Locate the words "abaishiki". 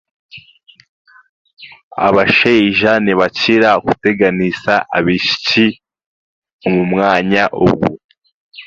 4.97-5.65